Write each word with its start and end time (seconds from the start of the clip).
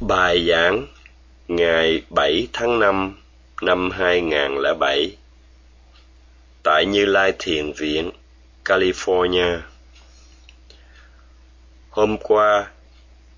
Bài 0.00 0.46
giảng 0.48 0.86
ngày 1.48 2.02
7 2.10 2.48
tháng 2.52 2.78
5 2.78 3.16
năm 3.62 3.90
2007 3.90 5.16
tại 6.62 6.86
Như 6.86 7.04
Lai 7.04 7.32
Thiền 7.38 7.72
Viện, 7.72 8.10
California. 8.64 9.58
Hôm 11.90 12.16
qua, 12.16 12.70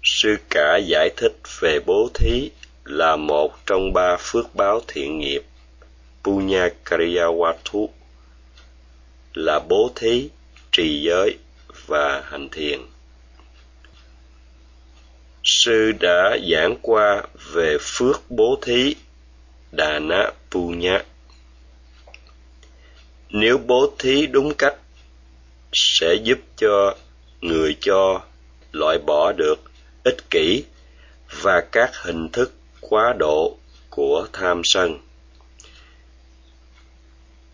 sư 0.03 0.37
cả 0.51 0.76
giải 0.76 1.11
thích 1.17 1.37
về 1.61 1.80
bố 1.87 2.11
thí 2.15 2.51
là 2.85 3.17
một 3.17 3.67
trong 3.67 3.92
ba 3.92 4.17
phước 4.21 4.54
báo 4.54 4.81
thiện 4.88 5.19
nghiệp 5.19 5.42
Punya 6.24 6.69
Kariyawatu 6.85 7.88
là 9.35 9.60
bố 9.69 9.90
thí, 9.94 10.29
trì 10.72 11.03
giới 11.03 11.38
và 11.87 12.22
hành 12.24 12.49
thiền. 12.49 12.81
Sư 15.54 15.92
đã 16.00 16.38
giảng 16.50 16.77
qua 16.83 17.23
về 17.52 17.77
phước 17.80 18.30
bố 18.30 18.59
thí 18.62 18.95
đà-na-pu-na. 19.73 21.05
Nếu 23.30 23.59
bố 23.59 23.95
thí 23.98 24.27
đúng 24.27 24.55
cách, 24.55 24.77
sẽ 25.73 26.15
giúp 26.15 26.38
cho 26.57 26.96
người 27.41 27.77
cho 27.80 28.23
loại 28.73 28.98
bỏ 28.98 29.33
được 29.33 29.55
ích 30.05 30.30
kỷ 30.30 30.65
và 31.43 31.60
các 31.73 31.91
hình 32.02 32.29
thức 32.29 32.52
quá 32.80 33.15
độ 33.19 33.57
của 33.91 34.27
tham 34.32 34.60
sân. 34.65 34.98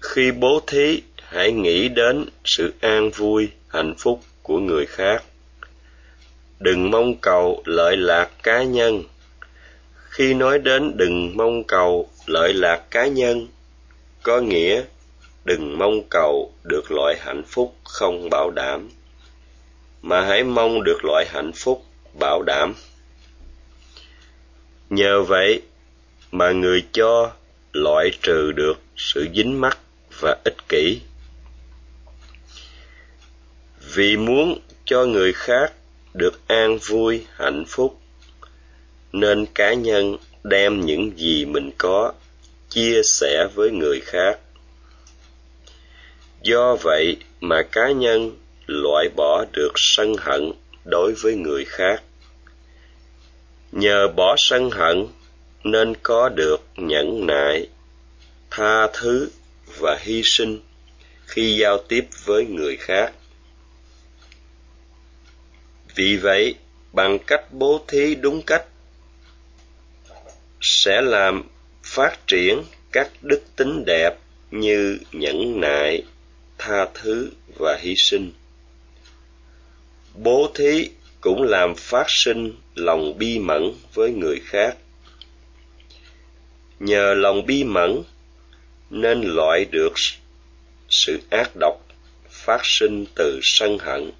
Khi 0.00 0.32
bố 0.32 0.60
thí, 0.66 1.02
hãy 1.22 1.52
nghĩ 1.52 1.88
đến 1.88 2.28
sự 2.44 2.74
an 2.80 3.10
vui, 3.10 3.48
hạnh 3.68 3.94
phúc 3.98 4.20
của 4.42 4.58
người 4.58 4.86
khác. 4.86 5.24
Đừng 6.60 6.90
mong 6.90 7.16
cầu 7.16 7.62
lợi 7.64 7.96
lạc 7.96 8.30
cá 8.42 8.62
nhân. 8.62 9.02
Khi 9.94 10.34
nói 10.34 10.58
đến 10.58 10.96
đừng 10.96 11.36
mong 11.36 11.64
cầu 11.64 12.08
lợi 12.26 12.54
lạc 12.54 12.82
cá 12.90 13.06
nhân, 13.06 13.48
có 14.22 14.40
nghĩa 14.40 14.82
đừng 15.44 15.78
mong 15.78 16.02
cầu 16.10 16.52
được 16.64 16.90
loại 16.90 17.16
hạnh 17.20 17.42
phúc 17.46 17.74
không 17.84 18.30
bảo 18.30 18.50
đảm, 18.50 18.90
mà 20.02 20.20
hãy 20.20 20.44
mong 20.44 20.84
được 20.84 20.98
loại 21.04 21.26
hạnh 21.28 21.52
phúc 21.52 21.84
bảo 22.20 22.42
đảm. 22.42 22.74
Nhờ 24.90 25.22
vậy 25.22 25.62
mà 26.32 26.50
người 26.50 26.84
cho 26.92 27.32
loại 27.72 28.10
trừ 28.22 28.52
được 28.52 28.80
sự 28.96 29.26
dính 29.34 29.60
mắc 29.60 29.78
và 30.20 30.36
ích 30.44 30.68
kỷ. 30.68 31.00
Vì 33.94 34.16
muốn 34.16 34.60
cho 34.84 35.04
người 35.04 35.32
khác 35.32 35.72
được 36.18 36.40
an 36.46 36.78
vui, 36.78 37.26
hạnh 37.36 37.64
phúc, 37.68 37.98
nên 39.12 39.46
cá 39.54 39.74
nhân 39.74 40.16
đem 40.44 40.80
những 40.80 41.18
gì 41.18 41.44
mình 41.44 41.70
có 41.78 42.12
chia 42.68 43.00
sẻ 43.04 43.46
với 43.54 43.70
người 43.70 44.00
khác. 44.00 44.38
Do 46.42 46.76
vậy 46.76 47.16
mà 47.40 47.62
cá 47.62 47.90
nhân 47.90 48.36
loại 48.66 49.08
bỏ 49.16 49.44
được 49.52 49.72
sân 49.76 50.14
hận 50.18 50.52
đối 50.84 51.12
với 51.12 51.34
người 51.34 51.64
khác. 51.64 52.02
Nhờ 53.72 54.08
bỏ 54.16 54.34
sân 54.38 54.70
hận 54.70 55.06
nên 55.64 55.94
có 56.02 56.28
được 56.28 56.60
nhẫn 56.76 57.26
nại, 57.26 57.68
tha 58.50 58.86
thứ 58.92 59.30
và 59.78 59.98
hy 60.00 60.22
sinh 60.24 60.58
khi 61.26 61.56
giao 61.56 61.78
tiếp 61.88 62.04
với 62.24 62.46
người 62.46 62.76
khác. 62.76 63.12
Vì 65.94 66.16
vậy, 66.16 66.54
bằng 66.92 67.18
cách 67.26 67.44
bố 67.52 67.84
thí 67.88 68.14
đúng 68.14 68.42
cách 68.42 68.64
sẽ 70.60 71.00
làm 71.00 71.42
phát 71.82 72.26
triển 72.26 72.62
các 72.92 73.10
đức 73.22 73.42
tính 73.56 73.84
đẹp 73.86 74.14
như 74.50 74.98
nhẫn 75.12 75.60
nại, 75.60 76.02
tha 76.58 76.86
thứ 76.94 77.30
và 77.58 77.78
hy 77.80 77.94
sinh. 77.96 78.32
Bố 80.14 80.50
thí 80.54 80.90
cũng 81.20 81.42
làm 81.42 81.74
phát 81.74 82.06
sinh 82.08 82.52
lòng 82.74 83.18
bi 83.18 83.38
mẫn 83.38 83.72
với 83.94 84.10
người 84.10 84.40
khác. 84.44 84.76
Nhờ 86.80 87.14
lòng 87.14 87.46
bi 87.46 87.64
mẫn 87.64 88.02
nên 88.90 89.20
loại 89.22 89.64
được 89.64 89.92
sự 90.90 91.20
ác 91.30 91.50
độc 91.60 91.86
phát 92.30 92.60
sinh 92.64 93.04
từ 93.14 93.40
sân 93.42 93.78
hận. 93.78 94.10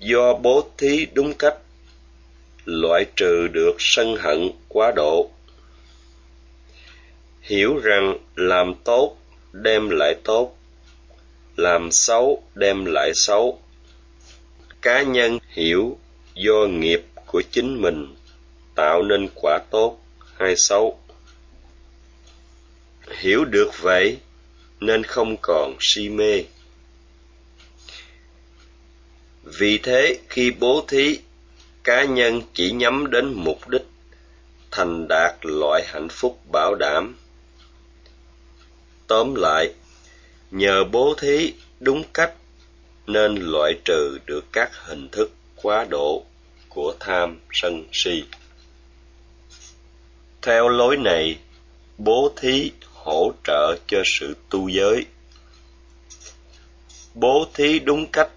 Do 0.00 0.34
bố 0.34 0.68
thí 0.78 1.06
đúng 1.12 1.34
cách, 1.34 1.56
loại 2.64 3.04
trừ 3.16 3.48
được 3.48 3.76
sân 3.78 4.16
hận 4.16 4.50
quá 4.68 4.92
độ. 4.96 5.30
Hiểu 7.40 7.78
rằng 7.82 8.18
làm 8.36 8.74
tốt 8.84 9.16
đem 9.52 9.90
lại 9.90 10.14
tốt, 10.24 10.56
làm 11.56 11.88
xấu 11.92 12.42
đem 12.54 12.84
lại 12.84 13.12
xấu. 13.14 13.62
Cá 14.82 15.02
nhân 15.02 15.38
hiểu 15.48 15.98
do 16.34 16.66
nghiệp 16.70 17.02
của 17.26 17.42
chính 17.50 17.82
mình 17.82 18.14
tạo 18.74 19.02
nên 19.02 19.28
quả 19.34 19.58
tốt 19.70 20.00
hay 20.36 20.54
xấu 20.56 21.00
hiểu 23.18 23.44
được 23.44 23.70
vậy 23.80 24.18
nên 24.80 25.04
không 25.04 25.36
còn 25.42 25.76
si 25.80 26.08
mê 26.08 26.44
vì 29.42 29.78
thế, 29.78 30.18
khi 30.28 30.50
bố 30.50 30.84
thí, 30.88 31.18
cá 31.84 32.04
nhân 32.04 32.42
chỉ 32.54 32.70
nhắm 32.72 33.10
đến 33.10 33.32
mục 33.34 33.68
đích, 33.68 33.86
thành 34.70 35.06
đạt 35.08 35.34
loại 35.42 35.82
hạnh 35.86 36.08
phúc 36.08 36.40
bảo 36.52 36.74
đảm. 36.74 37.16
Tóm 39.06 39.34
lại, 39.34 39.74
nhờ 40.50 40.84
bố 40.84 41.14
thí 41.18 41.52
đúng 41.80 42.02
cách, 42.12 42.34
nên 43.06 43.34
loại 43.34 43.72
trừ 43.84 44.18
được 44.26 44.44
các 44.52 44.70
hình 44.74 45.08
thức 45.08 45.30
quá 45.56 45.86
độ 45.90 46.24
của 46.68 46.94
tham 47.00 47.38
sân 47.52 47.84
si. 47.92 48.24
Theo 50.42 50.68
lối 50.68 50.96
này, 50.96 51.38
bố 51.98 52.32
thí 52.36 52.72
hỗ 52.92 53.32
trợ 53.44 53.76
cho 53.86 54.02
sự 54.04 54.36
tu 54.50 54.68
giới. 54.68 55.04
Bố 57.14 57.46
thí 57.54 57.78
đúng 57.78 58.06
cách 58.06 58.30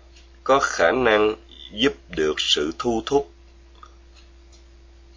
có 0.44 0.60
khả 0.60 0.92
năng 0.92 1.36
giúp 1.72 1.94
được 2.10 2.34
sự 2.38 2.72
thu 2.80 3.04
thúc, 3.06 3.32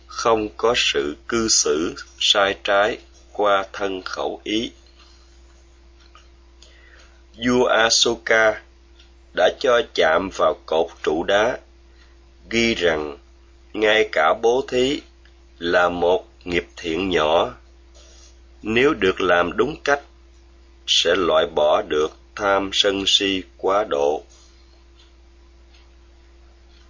không 0.07 0.49
có 0.57 0.75
sự 0.77 1.17
cư 1.29 1.49
xử 1.49 1.95
sai 2.19 2.59
trái 2.65 2.99
qua 3.33 3.65
thân 3.73 4.03
khẩu 4.03 4.41
ý. 4.45 4.71
Vua 7.45 7.65
asoka 7.65 8.63
đã 9.37 9.51
cho 9.61 9.83
chạm 9.95 10.31
vào 10.37 10.55
cột 10.67 10.87
trụ 11.03 11.25
đá, 11.25 11.59
ghi 12.51 12.75
rằng 12.75 13.19
ngay 13.73 14.09
cả 14.13 14.35
bố 14.43 14.65
thí 14.69 15.01
là 15.59 15.89
một 15.89 16.29
nghiệp 16.45 16.67
thiện 16.77 17.09
nhỏ. 17.09 17.55
Nếu 18.63 18.95
được 18.95 19.21
làm 19.21 19.57
đúng 19.57 19.77
cách, 19.85 20.01
sẽ 20.87 21.15
loại 21.17 21.47
bỏ 21.55 21.83
được 21.83 22.17
tham 22.35 22.71
sân 22.73 23.05
si 23.07 23.43
quá 23.57 23.85
độ 23.85 24.23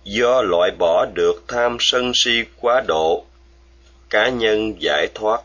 do 0.06 0.42
loại 0.42 0.70
bỏ 0.70 1.06
được 1.14 1.44
tham 1.48 1.76
sân 1.80 2.12
si 2.14 2.44
quá 2.60 2.82
độ, 2.88 3.24
cá 4.10 4.28
nhân 4.28 4.82
giải 4.82 5.08
thoát 5.14 5.42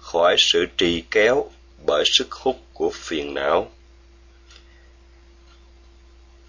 khỏi 0.00 0.36
sự 0.38 0.66
trì 0.76 1.04
kéo 1.10 1.50
bởi 1.86 2.04
sức 2.06 2.32
hút 2.32 2.56
của 2.72 2.90
phiền 2.94 3.34
não. 3.34 3.70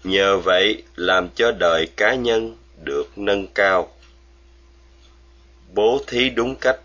Nhờ 0.04 0.38
vậy, 0.38 0.82
làm 0.96 1.28
cho 1.34 1.52
đời 1.52 1.86
cá 1.96 2.14
nhân 2.14 2.56
được 2.82 3.18
nâng 3.18 3.46
cao. 3.46 3.92
Bố 5.74 6.02
thí 6.06 6.30
đúng 6.30 6.56
cách, 6.56 6.80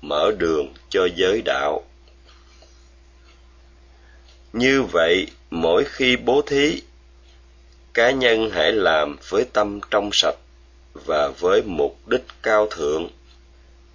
mở 0.00 0.32
đường 0.38 0.74
cho 0.88 1.08
giới 1.16 1.42
đạo. 1.44 1.82
Như 4.52 4.82
vậy, 4.82 5.26
mỗi 5.50 5.84
khi 5.84 6.16
bố 6.16 6.42
thí 6.42 6.82
cá 7.94 8.10
nhân 8.10 8.50
hãy 8.50 8.72
làm 8.72 9.16
với 9.28 9.44
tâm 9.52 9.80
trong 9.90 10.10
sạch 10.12 10.36
và 10.92 11.28
với 11.28 11.62
mục 11.62 12.08
đích 12.08 12.24
cao 12.42 12.66
thượng, 12.70 13.08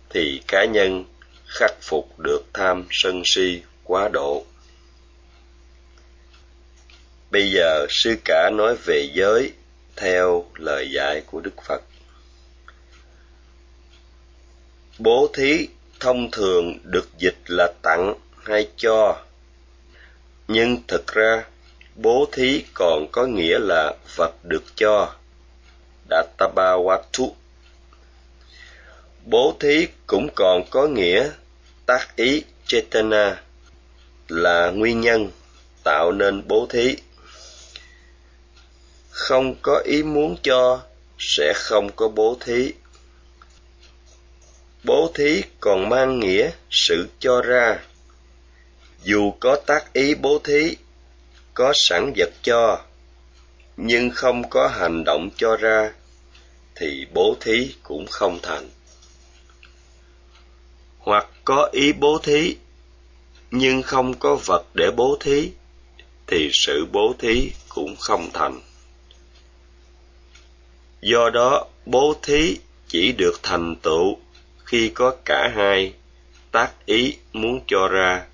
thì 0.10 0.42
cá 0.48 0.66
nhân 0.66 1.06
khắc 1.48 1.72
phục 1.82 2.20
được 2.20 2.42
tham 2.54 2.88
sân 2.92 3.22
si 3.26 3.62
quá 3.84 4.10
độ. 4.14 4.46
Bây 7.32 7.52
giờ 7.52 7.88
sư 7.90 8.16
cả 8.26 8.50
nói 8.54 8.76
về 8.86 9.10
giới 9.14 9.52
theo 9.96 10.46
lời 10.56 10.92
dạy 10.92 11.22
của 11.26 11.40
đức 11.40 11.64
phật. 11.68 11.82
Bố 14.98 15.30
thí 15.34 15.68
thông 16.00 16.32
thường 16.32 16.78
được 16.84 17.10
dịch 17.18 17.38
là 17.48 17.74
tặng 17.82 18.14
hay 18.44 18.68
cho, 18.78 19.24
nhưng 20.48 20.78
thực 20.88 21.08
ra 21.08 21.44
bố 21.96 22.28
thí 22.32 22.64
còn 22.74 23.08
có 23.12 23.26
nghĩa 23.26 23.60
là 23.60 23.94
vật 24.16 24.34
được 24.44 24.64
cho. 24.76 25.16
Databawatu. 26.10 27.32
Bố 29.26 29.56
thí 29.60 29.88
cũng 30.08 30.30
còn 30.36 30.64
có 30.70 30.88
nghĩa 30.88 31.30
tác 31.86 32.16
ý, 32.16 32.44
chetana, 32.68 33.42
là 34.28 34.70
nguyên 34.70 35.02
nhân, 35.02 35.32
tạo 35.84 36.12
nên 36.12 36.48
bố 36.48 36.68
thí. 36.70 36.96
Không 39.10 39.56
có 39.62 39.82
ý 39.86 40.04
muốn 40.04 40.38
cho, 40.44 40.82
sẽ 41.20 41.54
không 41.56 41.92
có 41.96 42.08
bố 42.08 42.38
thí. 42.40 42.74
Bố 44.84 45.12
thí 45.14 45.44
còn 45.60 45.90
mang 45.90 46.20
nghĩa 46.20 46.52
sự 46.70 47.08
cho 47.20 47.42
ra. 47.42 47.80
Dù 49.04 49.32
có 49.40 49.56
tác 49.66 49.94
ý 49.94 50.16
bố 50.16 50.40
thí 50.44 50.76
có 51.56 51.72
sẵn 51.76 52.14
vật 52.18 52.34
cho, 52.44 52.82
nhưng 53.78 54.10
không 54.10 54.50
có 54.50 54.68
hành 54.68 55.04
động 55.04 55.30
cho 55.38 55.58
ra, 55.58 55.94
thì 56.76 57.06
bố 57.14 57.38
thí 57.40 57.76
cũng 57.84 58.06
không 58.08 58.40
thành. 58.42 58.70
Hoặc 60.98 61.28
có 61.46 61.70
ý 61.72 61.94
bố 61.94 62.20
thí, 62.24 62.56
nhưng 63.52 63.82
không 63.82 64.14
có 64.14 64.36
vật 64.46 64.66
để 64.74 64.92
bố 64.96 65.18
thí, 65.20 65.52
thì 66.28 66.50
sự 66.54 66.86
bố 66.92 67.16
thí 67.20 67.52
cũng 67.70 67.96
không 68.00 68.30
thành. 68.34 68.62
Do 71.02 71.30
đó, 71.30 71.68
bố 71.86 72.16
thí 72.22 72.58
chỉ 72.88 73.12
được 73.12 73.40
thành 73.44 73.76
tựu 73.76 74.18
khi 74.66 74.90
có 74.90 75.16
cả 75.26 75.52
hai 75.56 75.94
tác 76.52 76.86
ý 76.86 77.18
muốn 77.34 77.60
cho 77.68 77.88
ra 77.88 78.26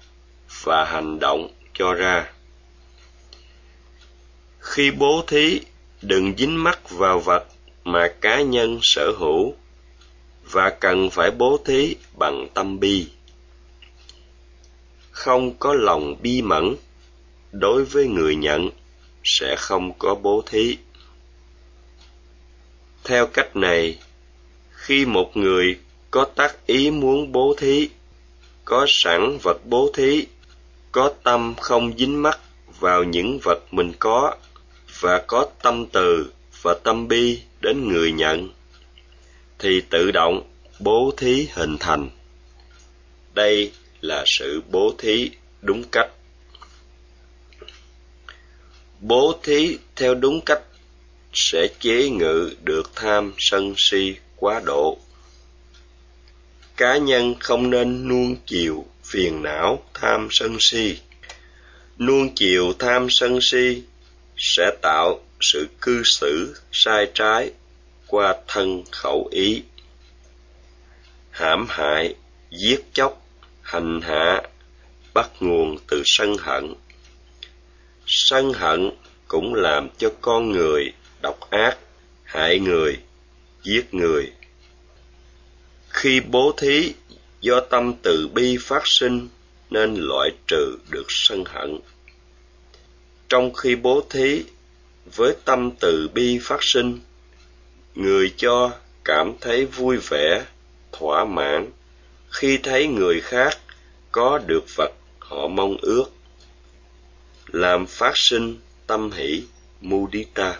và 0.64 0.86
hành 0.86 1.20
động 1.20 1.50
cho 1.74 1.94
ra 1.94 2.32
khi 4.62 4.92
bố 4.92 5.24
thí, 5.28 5.62
đừng 6.02 6.34
dính 6.38 6.64
mắc 6.64 6.90
vào 6.90 7.20
vật 7.20 7.46
mà 7.84 8.14
cá 8.22 8.42
nhân 8.42 8.80
sở 8.82 9.12
hữu 9.20 9.56
và 10.52 10.70
cần 10.70 11.10
phải 11.10 11.32
bố 11.32 11.60
thí 11.66 11.96
bằng 12.20 12.48
tâm 12.54 12.80
bi. 12.80 13.08
Không 15.12 15.54
có 15.60 15.74
lòng 15.74 16.16
bi 16.22 16.42
mẫn 16.42 16.76
đối 17.52 17.86
với 17.86 18.08
người 18.08 18.36
nhận 18.36 18.70
sẽ 19.24 19.56
không 19.60 19.94
có 20.00 20.16
bố 20.16 20.44
thí. 20.46 20.78
Theo 23.04 23.28
cách 23.28 23.56
này, 23.56 24.00
khi 24.72 25.06
một 25.06 25.38
người 25.38 25.80
có 26.12 26.26
tác 26.36 26.66
ý 26.66 26.92
muốn 26.92 27.32
bố 27.32 27.56
thí, 27.58 27.90
có 28.66 28.86
sẵn 28.90 29.38
vật 29.44 29.58
bố 29.66 29.92
thí, 29.94 30.26
có 30.92 31.14
tâm 31.24 31.54
không 31.62 31.98
dính 31.98 32.22
mắc 32.22 32.40
vào 32.80 33.04
những 33.04 33.40
vật 33.44 33.60
mình 33.72 33.94
có 34.00 34.36
và 35.02 35.24
có 35.28 35.46
tâm 35.62 35.86
từ 35.86 36.32
và 36.62 36.76
tâm 36.84 37.08
bi 37.08 37.42
đến 37.62 37.88
người 37.88 38.12
nhận, 38.12 38.50
thì 39.60 39.82
tự 39.90 40.12
động 40.12 40.44
bố 40.80 41.14
thí 41.18 41.48
hình 41.54 41.78
thành. 41.78 42.10
Đây 43.34 43.72
là 44.02 44.24
sự 44.28 44.62
bố 44.72 44.94
thí 44.98 45.32
đúng 45.62 45.84
cách. 45.84 46.10
Bố 49.00 49.40
thí 49.44 49.78
theo 49.96 50.16
đúng 50.16 50.42
cách 50.42 50.62
sẽ 51.34 51.68
chế 51.80 52.10
ngự 52.10 52.52
được 52.64 52.92
tham 52.96 53.34
sân 53.38 53.74
si 53.78 54.16
quá 54.36 54.62
độ. 54.66 54.98
Cá 56.78 56.98
nhân 56.98 57.36
không 57.40 57.70
nên 57.70 58.08
nuông 58.08 58.36
chiều 58.46 58.86
phiền 59.04 59.44
não 59.44 59.84
tham 59.94 60.28
sân 60.32 60.58
si. 60.60 60.98
Nuông 62.00 62.36
chiều 62.36 62.74
tham 62.80 63.08
sân 63.10 63.40
si 63.42 63.84
sẽ 64.44 64.72
tạo 64.82 65.20
sự 65.42 65.68
cư 65.82 66.02
xử 66.06 66.56
sai 66.72 67.12
trái 67.14 67.52
qua 68.08 68.36
thân 68.48 68.84
khẩu 68.92 69.30
ý, 69.32 69.64
hãm 71.30 71.66
hại, 71.70 72.16
giết 72.52 72.82
chóc, 72.94 73.26
hành 73.62 74.02
hạ, 74.02 74.42
bắt 75.14 75.30
nguồn 75.40 75.78
từ 75.88 76.04
sân 76.06 76.38
hận. 76.40 76.74
Sân 78.08 78.54
hận 78.54 78.92
cũng 79.28 79.54
làm 79.54 79.90
cho 79.98 80.10
con 80.22 80.52
người 80.52 80.94
độc 81.22 81.50
ác, 81.50 81.78
hại 82.24 82.60
người, 82.60 82.98
giết 83.64 83.94
người. 83.94 84.32
Khi 85.90 86.20
bố 86.20 86.54
thí 86.58 86.94
do 87.42 87.60
tâm 87.60 87.94
từ 88.04 88.28
bi 88.34 88.58
phát 88.62 88.82
sinh, 88.86 89.30
nên 89.70 89.96
loại 89.96 90.30
trừ 90.48 90.78
được 90.90 91.06
sân 91.10 91.44
hận 91.46 91.80
trong 93.32 93.54
khi 93.54 93.76
bố 93.76 94.02
thí, 94.10 94.44
với 95.16 95.36
tâm 95.46 95.72
từ 95.80 96.10
bi 96.14 96.40
phát 96.42 96.60
sinh, 96.62 97.00
người 97.96 98.34
cho 98.38 98.72
cảm 99.04 99.34
thấy 99.42 99.66
vui 99.66 99.98
vẻ, 99.98 100.46
thỏa 100.92 101.26
mãn. 101.26 101.70
Khi 102.30 102.58
thấy 102.64 102.88
người 102.88 103.22
khác 103.22 103.58
có 104.12 104.40
được 104.48 104.64
vật 104.76 104.92
họ 105.20 105.48
mong 105.48 105.78
ước, 105.82 106.06
làm 107.48 107.86
phát 107.86 108.18
sinh 108.18 108.58
tâm 108.88 109.12
hỷ 109.12 109.44
mudita. 109.82 110.60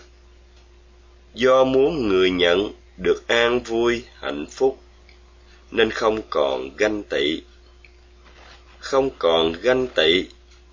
Do 1.34 1.64
muốn 1.64 2.08
người 2.08 2.30
nhận 2.30 2.72
được 2.96 3.28
an 3.28 3.60
vui, 3.60 4.04
hạnh 4.14 4.46
phúc, 4.50 4.78
nên 5.70 5.90
không 5.90 6.20
còn 6.30 6.76
ganh 6.76 7.02
tị. 7.02 7.42
Không 8.78 9.10
còn 9.18 9.52
ganh 9.62 9.86
tị, 9.86 10.24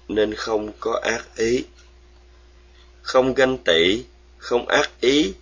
nên 0.08 0.34
không 0.34 0.72
có 0.80 1.00
ác 1.04 1.36
ý 1.36 1.64
không 3.02 3.34
ganh 3.34 3.58
tị, 3.58 4.04
không 4.38 4.68
ác 4.68 4.92
ý, 5.02 5.34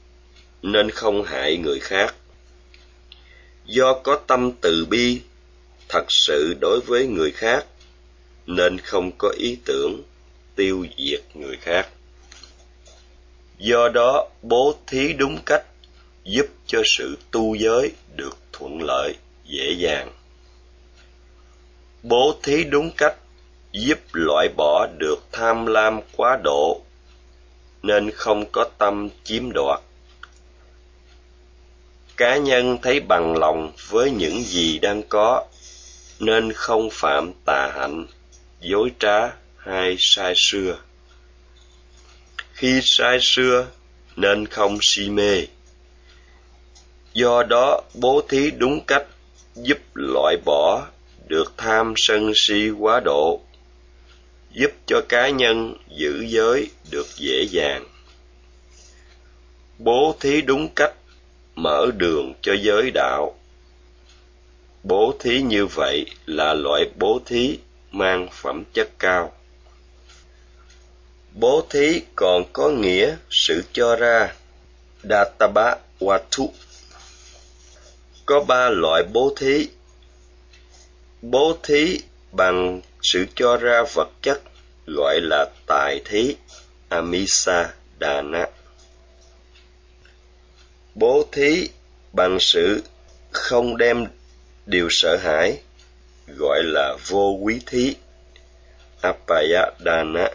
nên 0.61 0.91
không 0.91 1.23
hại 1.23 1.57
người 1.57 1.79
khác. 1.79 2.15
Do 3.65 3.93
có 3.93 4.19
tâm 4.27 4.51
từ 4.61 4.85
bi, 4.89 5.21
thật 5.89 6.05
sự 6.09 6.53
đối 6.61 6.79
với 6.79 7.07
người 7.07 7.31
khác, 7.31 7.65
nên 8.45 8.77
không 8.77 9.11
có 9.17 9.29
ý 9.37 9.57
tưởng 9.65 10.03
tiêu 10.55 10.85
diệt 10.97 11.21
người 11.33 11.57
khác. 11.61 11.89
Do 13.57 13.89
đó, 13.89 14.29
bố 14.41 14.75
thí 14.87 15.13
đúng 15.13 15.39
cách 15.45 15.63
giúp 16.23 16.45
cho 16.65 16.81
sự 16.85 17.17
tu 17.31 17.55
giới 17.55 17.91
được 18.15 18.37
thuận 18.53 18.81
lợi, 18.81 19.15
dễ 19.45 19.71
dàng. 19.77 20.11
Bố 22.03 22.39
thí 22.43 22.63
đúng 22.63 22.91
cách 22.97 23.15
giúp 23.71 23.99
loại 24.13 24.47
bỏ 24.57 24.87
được 24.99 25.19
tham 25.31 25.65
lam 25.65 25.99
quá 26.17 26.39
độ 26.43 26.81
nên 27.83 28.11
không 28.11 28.45
có 28.51 28.65
tâm 28.77 29.09
chiếm 29.23 29.51
đoạt. 29.53 29.79
Cá 32.17 32.37
nhân 32.37 32.77
thấy 32.81 32.99
bằng 32.99 33.37
lòng 33.37 33.71
với 33.89 34.11
những 34.11 34.43
gì 34.43 34.79
đang 34.79 35.03
có, 35.03 35.45
nên 36.19 36.53
không 36.53 36.89
phạm 36.91 37.31
tà 37.45 37.71
hạnh, 37.75 38.05
dối 38.61 38.91
trá 38.99 39.31
hay 39.57 39.95
sai 39.99 40.33
xưa. 40.35 40.77
Khi 42.53 42.79
sai 42.83 43.17
xưa, 43.21 43.67
nên 44.15 44.45
không 44.45 44.77
si 44.81 45.09
mê. 45.09 45.45
Do 47.13 47.43
đó, 47.43 47.81
bố 47.93 48.21
thí 48.29 48.51
đúng 48.51 48.81
cách 48.87 49.05
giúp 49.55 49.77
loại 49.93 50.37
bỏ 50.45 50.87
được 51.27 51.53
tham 51.57 51.93
sân 51.97 52.31
si 52.35 52.69
quá 52.69 53.01
độ 53.05 53.41
giúp 54.57 54.71
cho 54.85 55.01
cá 55.09 55.29
nhân 55.29 55.73
giữ 55.89 56.25
giới 56.27 56.69
được 56.91 57.07
dễ 57.15 57.47
dàng. 57.49 57.85
Bố 59.77 60.15
thí 60.19 60.41
đúng 60.41 60.67
cách 60.75 60.93
mở 61.55 61.91
đường 61.97 62.33
cho 62.41 62.53
giới 62.61 62.91
đạo. 62.93 63.35
Bố 64.83 65.13
thí 65.19 65.41
như 65.41 65.65
vậy 65.65 66.05
là 66.25 66.53
loại 66.53 66.89
bố 66.99 67.19
thí 67.25 67.57
mang 67.91 68.27
phẩm 68.31 68.63
chất 68.73 68.89
cao. 68.99 69.33
Bố 71.31 71.67
thí 71.69 72.01
còn 72.15 72.43
có 72.53 72.69
nghĩa 72.69 73.15
sự 73.29 73.63
cho 73.73 73.95
ra 73.95 74.35
databa 75.03 75.75
watu. 75.99 76.47
Có 78.25 78.43
ba 78.47 78.69
loại 78.69 79.03
bố 79.13 79.33
thí. 79.37 79.67
Bố 81.21 81.57
thí 81.63 81.99
bằng 82.31 82.81
sự 83.01 83.25
cho 83.35 83.57
ra 83.57 83.83
vật 83.93 84.09
chất 84.21 84.41
gọi 84.87 85.21
là 85.21 85.45
tài 85.65 86.01
thí 86.05 86.35
amisa 86.89 87.73
dana 88.01 88.47
bố 90.95 91.25
thí 91.31 91.69
bằng 92.13 92.37
sự 92.39 92.83
không 93.31 93.77
đem 93.77 94.05
điều 94.65 94.87
sợ 94.91 95.17
hãi 95.17 95.59
gọi 96.27 96.63
là 96.63 96.97
vô 97.07 97.37
quý 97.41 97.61
thí 97.65 97.95
Apaya 99.01 99.71
Dana, 99.85 100.29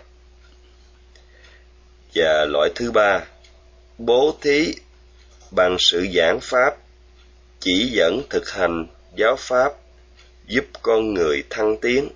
và 2.15 2.45
loại 2.45 2.71
thứ 2.75 2.91
ba 2.91 3.25
bố 3.99 4.37
thí 4.41 4.75
bằng 5.51 5.77
sự 5.79 6.07
giảng 6.15 6.41
pháp 6.43 6.77
chỉ 7.61 7.91
dẫn 7.93 8.23
thực 8.31 8.51
hành 8.51 8.87
giáo 9.17 9.37
pháp 9.39 9.73
giúp 10.47 10.65
con 10.83 11.15
người 11.15 11.43
thăng 11.51 11.77
tiến 11.77 12.09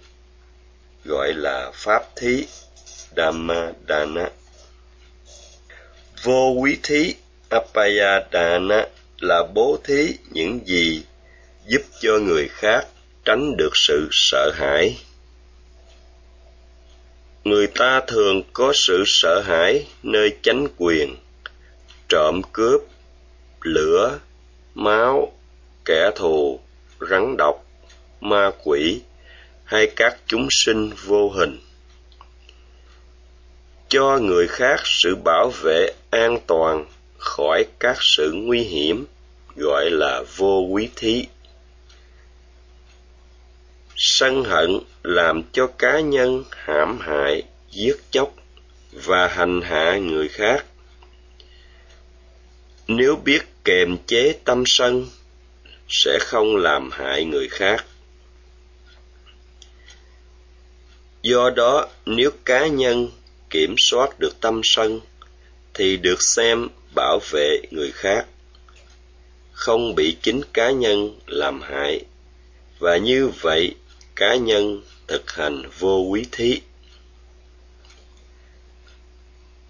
gọi 1.07 1.35
là 1.35 1.71
pháp 1.75 2.03
thí 2.17 2.47
dhamma 3.17 3.73
vô 6.23 6.55
quý 6.61 6.79
thí, 6.83 7.15
apayadana 7.49 8.87
là 9.21 9.43
bố 9.55 9.79
thí 9.85 10.15
những 10.31 10.61
gì 10.67 11.05
giúp 11.67 11.83
cho 12.01 12.19
người 12.19 12.49
khác 12.49 12.87
tránh 13.25 13.57
được 13.57 13.71
sự 13.75 14.09
sợ 14.13 14.51
hãi. 14.55 14.99
Người 17.45 17.67
ta 17.67 18.01
thường 18.07 18.43
có 18.53 18.73
sự 18.75 19.05
sợ 19.07 19.41
hãi 19.41 19.87
nơi 20.03 20.37
chánh 20.43 20.67
quyền, 20.77 21.17
trộm 22.09 22.43
cướp, 22.53 22.81
lửa, 23.61 24.19
máu, 24.75 25.33
kẻ 25.85 26.11
thù, 26.17 26.61
rắn 27.11 27.37
độc, 27.37 27.65
ma 28.21 28.51
quỷ 28.65 29.01
hay 29.66 29.92
các 29.96 30.16
chúng 30.26 30.49
sinh 30.50 30.90
vô 31.04 31.30
hình. 31.30 31.58
Cho 33.88 34.18
người 34.18 34.49
khác 34.49 34.80
sự 34.85 35.16
bảo 35.25 35.50
vệ 35.62 35.90
an 36.11 36.38
toàn 36.46 36.87
khỏi 37.18 37.64
các 37.78 37.96
sự 38.00 38.32
nguy 38.32 38.61
hiểm, 38.61 39.06
gọi 39.56 39.90
là 39.90 40.23
vô 40.37 40.61
quý 40.70 40.88
thí. 40.96 41.26
Sân 43.96 44.44
hận 44.44 44.80
làm 45.02 45.42
cho 45.52 45.66
cá 45.66 46.00
nhân 46.00 46.44
hãm 46.50 46.99
hại, 47.00 47.42
giết 47.70 47.96
chóc 48.11 48.35
và 48.92 49.28
hành 49.28 49.61
hạ 49.62 49.99
người 49.99 50.28
khác. 50.28 50.64
Nếu 52.88 53.16
biết 53.16 53.42
kềm 53.64 53.96
chế 54.06 54.32
tâm 54.44 54.62
sân, 54.66 55.06
sẽ 55.88 56.18
không 56.20 56.56
làm 56.56 56.90
hại 56.90 57.25
người 57.25 57.49
khác. 57.49 57.85
Do 61.26 61.50
đó, 61.50 61.88
nếu 62.06 62.30
cá 62.45 62.66
nhân 62.66 63.11
kiểm 63.50 63.75
soát 63.78 64.18
được 64.18 64.40
tâm 64.40 64.61
sân, 64.64 65.00
thì 65.75 65.97
được 65.97 66.23
xem 66.23 66.68
bảo 66.95 67.18
vệ 67.30 67.61
người 67.71 67.92
khác, 67.92 68.26
không 69.52 69.95
bị 69.95 70.16
chính 70.23 70.40
cá 70.52 70.71
nhân 70.71 71.21
làm 71.26 71.61
hại. 71.61 72.04
Và 72.78 72.97
như 72.97 73.28
vậy, 73.40 73.75
cá 74.16 74.37
nhân 74.37 74.83
thực 75.06 75.30
hành 75.30 75.62
vô 75.78 75.99
quý 75.99 76.26
thí. 76.33 76.61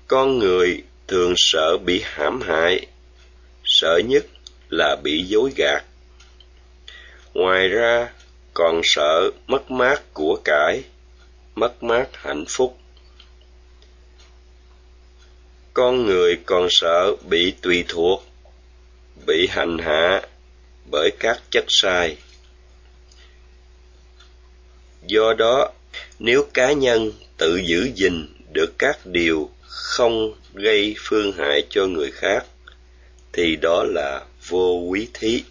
Con 0.07 0.39
người 0.39 0.83
thường 1.09 1.35
sợ 1.37 1.77
bị 1.85 2.03
hãm 2.05 2.41
hại, 2.41 2.87
sợ 3.65 4.01
nhất 4.05 4.27
là 4.69 4.97
bị 5.03 5.23
dối 5.23 5.51
gạt. 5.57 5.85
Ngoài 7.35 7.69
ra, 7.69 8.09
còn 8.55 8.81
sợ 8.85 9.31
mất 9.47 9.71
mát 9.71 10.03
của 10.15 10.41
cải 10.45 10.83
mất 11.57 11.83
mát 11.83 12.09
hạnh 12.13 12.45
phúc. 12.49 12.79
Con 15.75 16.07
người 16.07 16.39
còn 16.47 16.67
sợ 16.71 17.17
bị 17.29 17.55
tùy 17.63 17.85
thuộc, 17.89 18.25
bị 19.27 19.47
hành 19.51 19.79
hạ 19.79 20.23
bởi 20.91 21.11
các 21.19 21.43
chất 21.51 21.65
sai. 21.69 22.17
Do 25.07 25.35
đó, 25.39 25.73
nếu 26.19 26.47
cá 26.55 26.73
nhân 26.73 27.13
tự 27.37 27.57
giữ 27.57 27.91
gìn 27.95 28.27
được 28.53 28.73
các 28.79 28.99
điều 29.05 29.51
không 29.67 30.35
gây 30.55 30.95
phương 30.99 31.33
hại 31.33 31.67
cho 31.71 31.87
người 31.87 32.11
khác, 32.11 32.47
thì 33.33 33.57
đó 33.63 33.85
là 33.89 34.25
vô 34.49 34.73
quý 34.89 35.09
thí. 35.15 35.45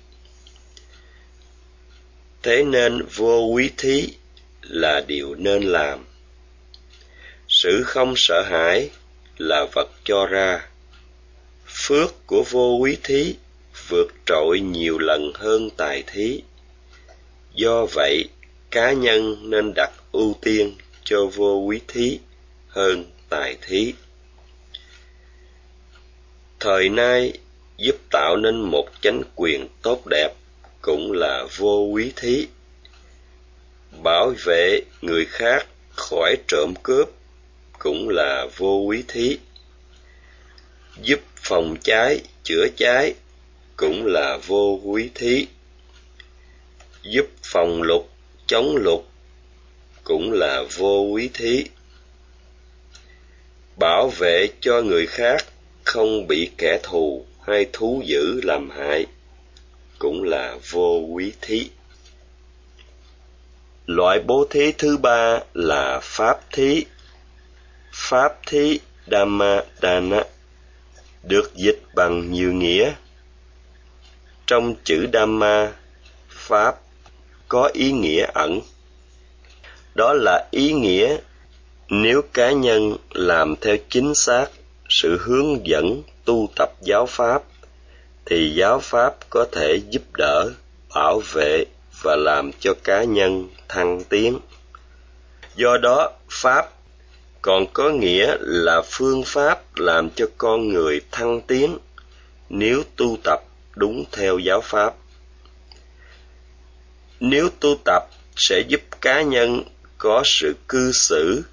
Thế 2.44 2.64
nên 2.64 3.06
vô 3.16 3.40
quý 3.40 3.72
thí 3.78 4.14
là 4.70 5.04
điều 5.08 5.36
nên 5.36 5.64
làm. 5.64 6.06
Sự 7.48 7.84
không 7.84 8.14
sợ 8.16 8.42
hãi 8.42 8.90
là 9.38 9.66
vật 9.74 9.90
cho 10.04 10.26
ra. 10.26 10.68
Phước 11.68 12.28
của 12.28 12.44
vô 12.50 12.78
quý 12.82 12.98
thí 13.04 13.36
vượt 13.90 14.08
trội 14.26 14.60
nhiều 14.60 14.98
lần 14.98 15.32
hơn 15.36 15.70
tài 15.78 16.04
thí. 16.08 16.42
Do 17.56 17.86
vậy, 17.86 18.30
cá 18.72 18.94
nhân 18.94 19.50
nên 19.50 19.74
đặt 19.76 19.92
ưu 20.12 20.36
tiên 20.42 20.76
cho 21.04 21.26
vô 21.26 21.58
quý 21.58 21.80
thí 21.88 22.20
hơn 22.68 23.06
tài 23.30 23.58
thí. 23.62 23.94
Thời 26.60 26.90
nay, 26.90 27.34
giúp 27.78 27.96
tạo 28.12 28.38
nên 28.38 28.62
một 28.62 28.86
chánh 29.02 29.22
quyền 29.36 29.68
tốt 29.82 30.08
đẹp 30.10 30.30
cũng 30.82 31.12
là 31.12 31.48
vô 31.58 31.80
quý 31.80 32.12
thí 32.16 32.48
bảo 34.04 34.34
vệ 34.46 34.82
người 35.02 35.26
khác 35.26 35.66
khỏi 35.96 36.36
trộm 36.48 36.74
cướp 36.84 37.10
cũng 37.80 38.10
là 38.10 38.48
vô 38.58 38.78
quý 38.78 39.04
thí. 39.08 39.38
Giúp 41.02 41.20
phòng 41.36 41.76
cháy, 41.84 42.22
chữa 42.44 42.68
cháy 42.78 43.14
cũng 43.78 44.06
là 44.06 44.38
vô 44.48 44.80
quý 44.84 45.10
thí. 45.16 45.48
Giúp 47.04 47.26
phòng 47.44 47.82
lục, 47.82 48.10
chống 48.48 48.76
lục 48.76 49.08
cũng 50.04 50.32
là 50.32 50.64
vô 50.78 51.02
quý 51.02 51.30
thí. 51.34 51.66
Bảo 53.80 54.10
vệ 54.18 54.48
cho 54.62 54.82
người 54.82 55.08
khác 55.08 55.46
không 55.84 56.28
bị 56.28 56.50
kẻ 56.58 56.80
thù 56.84 57.26
hay 57.48 57.66
thú 57.74 58.02
dữ 58.06 58.42
làm 58.44 58.70
hại 58.70 59.06
cũng 60.00 60.24
là 60.24 60.58
vô 60.72 61.00
quý 61.12 61.34
thí 61.42 61.70
loại 63.86 64.20
bố 64.20 64.46
thí 64.50 64.72
thứ 64.72 64.98
ba 64.98 65.40
là 65.54 66.00
pháp 66.04 66.52
thí. 66.52 66.86
Pháp 67.94 68.34
thí 68.48 68.80
dhamma 69.12 69.64
dana 69.82 70.24
được 71.24 71.56
dịch 71.56 71.82
bằng 71.96 72.32
nhiều 72.32 72.54
nghĩa. 72.54 72.94
Trong 74.48 74.76
chữ 74.84 75.08
dhamma, 75.14 75.72
pháp 76.30 76.76
có 77.48 77.70
ý 77.74 77.92
nghĩa 77.92 78.28
ẩn. 78.34 78.62
Đó 79.96 80.14
là 80.14 80.48
ý 80.52 80.74
nghĩa 80.74 81.18
nếu 81.90 82.22
cá 82.34 82.52
nhân 82.52 82.98
làm 83.12 83.56
theo 83.62 83.78
chính 83.90 84.16
xác 84.16 84.48
sự 84.90 85.18
hướng 85.22 85.68
dẫn 85.68 86.04
tu 86.26 86.50
tập 86.56 86.70
giáo 86.82 87.06
pháp, 87.06 87.44
thì 88.26 88.54
giáo 88.56 88.80
pháp 88.80 89.16
có 89.30 89.46
thể 89.52 89.82
giúp 89.90 90.04
đỡ, 90.18 90.52
bảo 90.96 91.22
vệ 91.34 91.66
và 92.06 92.16
làm 92.16 92.52
cho 92.60 92.74
cá 92.84 93.04
nhân 93.04 93.50
thăng 93.68 94.04
tiến. 94.10 94.40
Do 95.56 95.78
đó, 95.78 96.12
pháp 96.30 96.72
còn 97.42 97.66
có 97.74 97.90
nghĩa 97.90 98.36
là 98.40 98.82
phương 98.92 99.24
pháp 99.26 99.76
làm 99.76 100.10
cho 100.10 100.26
con 100.38 100.70
người 100.70 101.02
thăng 101.12 101.42
tiến 101.42 101.78
nếu 102.50 102.84
tu 102.96 103.18
tập 103.24 103.40
đúng 103.76 104.06
theo 104.12 104.40
giáo 104.40 104.62
pháp. 104.62 104.94
Nếu 107.20 107.50
tu 107.60 107.76
tập 107.86 108.04
sẽ 108.36 108.64
giúp 108.68 108.82
cá 109.02 109.22
nhân 109.22 109.64
có 109.98 110.22
sự 110.26 110.56
cư 110.68 110.92
xử 110.92 111.44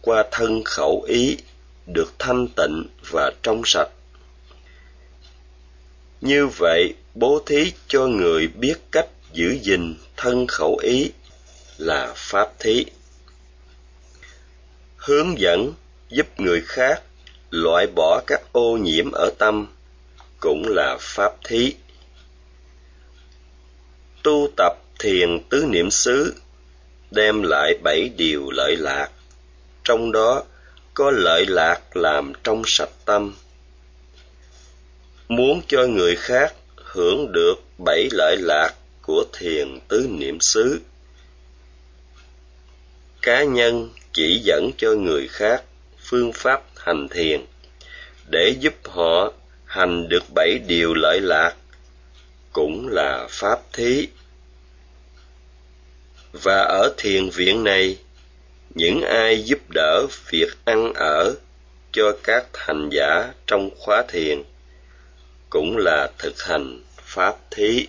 qua 0.00 0.24
thân 0.30 0.64
khẩu 0.64 1.02
ý, 1.08 1.36
được 1.86 2.14
thanh 2.18 2.48
tịnh 2.56 2.86
và 3.10 3.30
trong 3.42 3.62
sạch. 3.64 3.90
Như 6.20 6.46
vậy, 6.46 6.94
bố 7.14 7.42
thí 7.46 7.72
cho 7.88 8.06
người 8.06 8.46
biết 8.46 8.74
cách 8.92 9.08
giữ 9.38 9.58
gìn 9.62 9.94
thân 10.16 10.46
khẩu 10.46 10.76
ý 10.76 11.10
là 11.76 12.12
pháp 12.16 12.48
thí. 12.58 12.84
Hướng 14.96 15.40
dẫn 15.40 15.72
giúp 16.08 16.26
người 16.40 16.62
khác 16.66 17.02
loại 17.50 17.86
bỏ 17.96 18.22
các 18.26 18.40
ô 18.52 18.76
nhiễm 18.76 19.10
ở 19.12 19.30
tâm 19.38 19.66
cũng 20.40 20.68
là 20.68 20.96
pháp 21.00 21.32
thí. 21.44 21.74
Tu 24.22 24.48
tập 24.56 24.72
thiền 24.98 25.38
tứ 25.50 25.66
niệm 25.68 25.90
xứ, 25.90 26.34
đem 27.10 27.42
lại 27.42 27.74
bảy 27.82 28.10
điều 28.16 28.50
lợi 28.50 28.76
lạc. 28.76 29.08
Trong 29.84 30.12
đó 30.12 30.44
có 30.94 31.10
lợi 31.10 31.46
lạc 31.46 31.96
làm 31.96 32.32
trong 32.44 32.62
sạch 32.66 32.92
tâm. 33.04 33.34
Muốn 35.28 35.62
cho 35.68 35.86
người 35.86 36.16
khác 36.16 36.54
hưởng 36.76 37.32
được 37.32 37.54
bảy 37.84 38.08
lợi 38.12 38.36
lạc 38.40 38.74
của 39.08 39.24
thiền 39.32 39.78
tứ 39.88 40.06
niệm 40.10 40.38
xứ. 40.40 40.80
Cá 43.22 43.44
nhân 43.44 43.90
chỉ 44.12 44.40
dẫn 44.44 44.70
cho 44.78 44.92
người 44.94 45.28
khác 45.28 45.62
phương 45.98 46.32
pháp 46.32 46.62
hành 46.76 47.08
thiền, 47.08 47.44
để 48.30 48.54
giúp 48.60 48.74
họ 48.84 49.32
hành 49.64 50.08
được 50.08 50.22
bảy 50.34 50.58
điều 50.66 50.94
lợi 50.94 51.20
lạc, 51.20 51.56
cũng 52.52 52.88
là 52.88 53.26
pháp 53.30 53.60
thí. 53.72 54.08
Và 56.32 56.60
ở 56.60 56.94
thiền 56.96 57.30
viện 57.30 57.64
này, 57.64 57.98
những 58.74 59.02
ai 59.02 59.42
giúp 59.42 59.58
đỡ 59.74 60.06
việc 60.30 60.48
ăn 60.64 60.92
ở 60.94 61.34
cho 61.92 62.18
các 62.22 62.46
hành 62.54 62.88
giả 62.92 63.32
trong 63.46 63.70
khóa 63.78 64.02
thiền 64.08 64.42
cũng 65.50 65.76
là 65.76 66.10
thực 66.18 66.42
hành 66.42 66.80
pháp 66.96 67.36
thí 67.50 67.86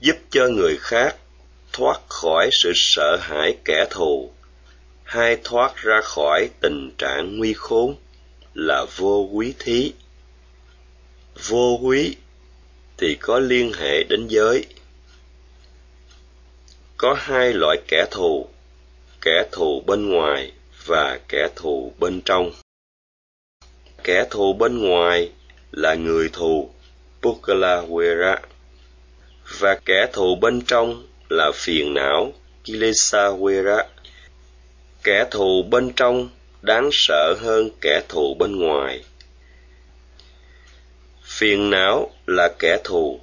giúp 0.00 0.16
cho 0.30 0.48
người 0.48 0.76
khác 0.80 1.16
thoát 1.72 2.00
khỏi 2.08 2.48
sự 2.52 2.72
sợ 2.74 3.16
hãi 3.20 3.56
kẻ 3.64 3.86
thù. 3.90 4.30
Hay 5.04 5.36
thoát 5.44 5.76
ra 5.76 6.00
khỏi 6.00 6.50
tình 6.60 6.90
trạng 6.98 7.38
nguy 7.38 7.52
khốn 7.52 7.96
là 8.54 8.86
vô 8.96 9.28
quý 9.32 9.54
thí. 9.58 9.92
Vô 11.48 11.78
quý 11.82 12.16
thì 12.96 13.16
có 13.20 13.38
liên 13.38 13.72
hệ 13.72 14.04
đến 14.04 14.26
giới. 14.28 14.66
Có 16.96 17.14
hai 17.18 17.52
loại 17.52 17.76
kẻ 17.88 18.06
thù 18.10 18.48
kẻ 19.20 19.44
thù 19.52 19.82
bên 19.86 20.08
ngoài 20.08 20.52
và 20.86 21.20
kẻ 21.28 21.48
thù 21.56 21.92
bên 21.98 22.20
trong. 22.24 22.52
Kẻ 24.04 24.26
thù 24.30 24.52
bên 24.52 24.78
ngoài 24.78 25.32
là 25.72 25.94
người 25.94 26.28
thù 26.32 26.70
pukala 27.22 27.82
wera 27.82 28.36
và 29.58 29.74
kẻ 29.84 30.06
thù 30.12 30.36
bên 30.36 30.60
trong 30.60 31.06
là 31.28 31.50
phiền 31.54 31.94
não 31.94 32.32
Kilesawera. 32.64 33.84
Kẻ 35.02 35.24
thù 35.30 35.62
bên 35.70 35.92
trong 35.92 36.28
đáng 36.62 36.90
sợ 36.92 37.34
hơn 37.40 37.70
kẻ 37.80 38.02
thù 38.08 38.34
bên 38.34 38.56
ngoài. 38.56 39.04
Phiền 41.24 41.70
não 41.70 42.10
là 42.26 42.48
kẻ 42.58 42.78
thù. 42.84 43.20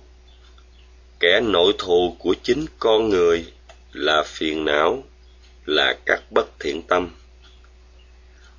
Kẻ 1.19 1.39
nội 1.43 1.73
thù 1.77 2.15
của 2.19 2.35
chính 2.43 2.65
con 2.79 3.09
người 3.09 3.45
là 3.93 4.23
phiền 4.25 4.65
não, 4.65 5.03
là 5.65 5.97
các 6.05 6.31
bất 6.31 6.59
thiện 6.59 6.81
tâm. 6.81 7.09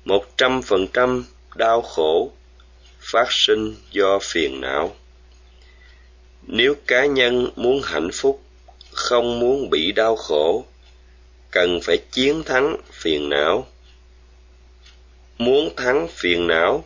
Một 0.05 0.37
trăm 0.37 0.61
phần 0.61 0.87
trăm 0.93 1.25
đau 1.55 1.81
khổ 1.81 2.31
phát 2.99 3.27
sinh 3.29 3.75
do 3.91 4.19
phiền 4.21 4.61
não 4.61 4.95
nếu 6.47 6.75
cá 6.87 7.05
nhân 7.05 7.49
muốn 7.55 7.81
hạnh 7.83 8.09
phúc, 8.13 8.41
không 8.91 9.39
muốn 9.39 9.69
bị 9.69 9.91
đau 9.91 10.15
khổ, 10.15 10.65
cần 11.51 11.79
phải 11.83 11.97
chiến 12.11 12.43
thắng 12.43 12.77
phiền 12.91 13.29
não. 13.29 13.67
Muốn 15.37 15.75
thắng 15.75 16.07
phiền 16.07 16.47
não, 16.47 16.83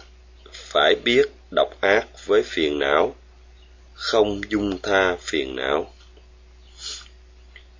phải 0.53 0.95
biết 1.03 1.25
độc 1.55 1.81
ác 1.81 2.07
với 2.25 2.43
phiền 2.43 2.79
não, 2.79 3.15
không 3.93 4.41
dung 4.49 4.81
tha 4.81 5.15
phiền 5.19 5.55
não. 5.55 5.93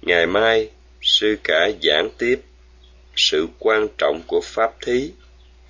Ngày 0.02 0.28
mai, 0.28 0.70
sư 1.02 1.38
cả 1.44 1.70
giảng 1.84 2.10
tiếp 2.18 2.42
sự 3.16 3.48
quan 3.60 3.88
trọng 3.98 4.22
của 4.28 4.42
pháp 4.44 4.72
thí 4.82 5.12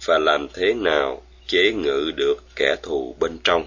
và 0.06 0.20
làm 0.20 0.48
thế 0.54 0.74
nào 0.74 1.22
chế 1.48 1.72
ngự 1.72 2.12
được 2.16 2.36
kẻ 2.56 2.76
thù 2.84 3.16
bên 3.20 3.38
trong. 3.44 3.66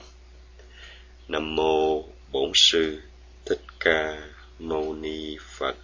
Nam 1.29 1.57
mô 1.57 2.14
bổn 2.35 2.51
sư 2.55 3.01
thích 3.47 3.61
ca 3.81 4.29
mâu 4.59 4.95
ni 4.95 5.37
phật. 5.59 5.77